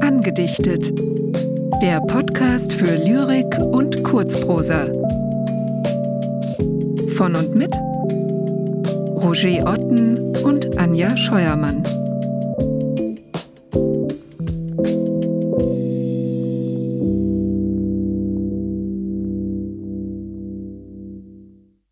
[0.00, 0.92] Angedichtet.
[1.82, 4.92] Der Podcast für Lyrik und Kurzprosa.
[7.16, 7.74] Von und mit
[9.16, 11.82] Roger Otten und Anja Scheuermann.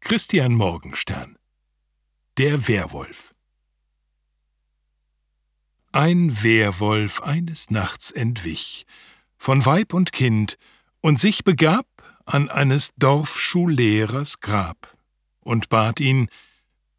[0.00, 1.39] Christian Morgenstern
[2.40, 3.34] Der Werwolf
[5.92, 8.86] Ein Werwolf eines Nachts entwich
[9.36, 10.56] von Weib und Kind
[11.02, 11.84] und sich begab
[12.24, 14.96] an eines Dorfschullehrers Grab
[15.40, 16.30] und bat ihn,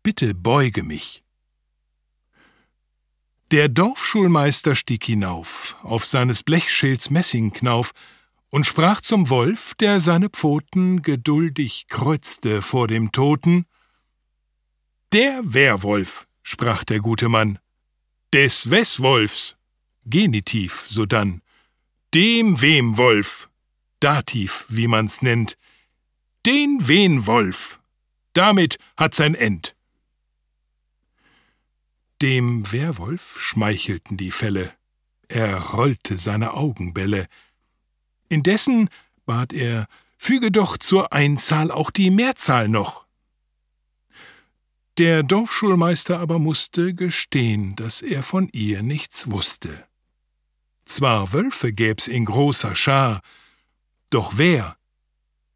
[0.03, 1.23] bitte beuge mich.
[3.49, 7.93] Der Dorfschulmeister stieg hinauf, auf seines Blechschilds Messingknauf,
[8.51, 13.65] und sprach zum Wolf, der seine Pfoten geduldig kreuzte vor dem Toten.
[15.13, 17.59] Der Werwolf, sprach der gute Mann,
[18.33, 19.57] des Weswolfs,
[20.05, 21.41] Genitiv sodann,
[22.13, 23.49] dem wem Wolf,
[23.99, 25.57] Dativ, wie man's nennt,
[26.45, 27.81] den wen Wolf,
[28.31, 29.75] damit hat sein End.
[32.21, 34.73] Dem Werwolf schmeichelten die Felle,
[35.27, 37.27] er rollte seine Augenbälle,
[38.29, 38.87] Indessen
[39.25, 43.00] bat er, füge doch zur Einzahl auch die Mehrzahl noch.
[45.01, 49.87] Der Dorfschulmeister aber musste gestehen, dass er von ihr nichts wusste.
[50.85, 53.23] Zwar Wölfe gäb's in großer Schar,
[54.11, 54.77] doch wer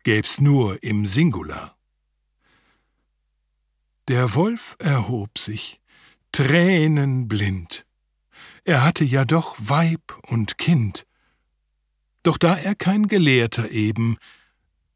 [0.02, 1.78] gäb's nur im Singular.
[4.08, 5.80] Der Wolf erhob sich,
[6.32, 7.86] tränenblind.
[8.64, 11.06] Er hatte ja doch Weib und Kind,
[12.24, 14.18] doch da er kein Gelehrter eben,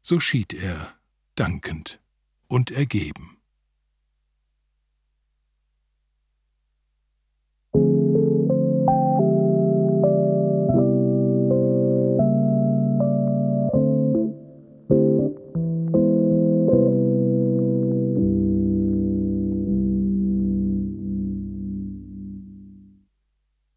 [0.02, 0.92] so schied er,
[1.36, 2.00] dankend
[2.48, 3.39] und ergeben.